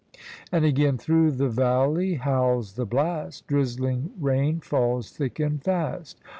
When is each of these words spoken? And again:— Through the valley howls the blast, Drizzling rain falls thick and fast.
And 0.51 0.65
again:— 0.65 0.97
Through 0.97 1.33
the 1.33 1.47
valley 1.47 2.15
howls 2.15 2.73
the 2.73 2.87
blast, 2.87 3.45
Drizzling 3.45 4.11
rain 4.19 4.59
falls 4.59 5.11
thick 5.11 5.39
and 5.39 5.63
fast. 5.63 6.19